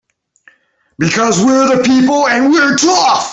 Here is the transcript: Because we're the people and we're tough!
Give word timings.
Because 0.97 1.43
we're 1.43 1.75
the 1.77 1.83
people 1.83 2.27
and 2.27 2.51
we're 2.51 2.75
tough! 2.75 3.27